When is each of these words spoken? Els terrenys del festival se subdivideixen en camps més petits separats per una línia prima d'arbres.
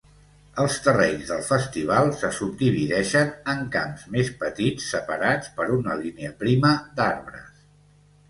Els 0.61 0.75
terrenys 0.85 1.27
del 1.31 1.41
festival 1.49 2.07
se 2.21 2.29
subdivideixen 2.37 3.29
en 3.53 3.61
camps 3.75 4.07
més 4.15 4.33
petits 4.43 4.87
separats 4.95 5.53
per 5.59 5.67
una 5.75 5.99
línia 6.03 6.33
prima 6.43 6.73
d'arbres. 7.01 7.61